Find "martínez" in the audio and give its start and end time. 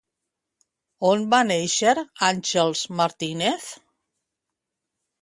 3.03-3.71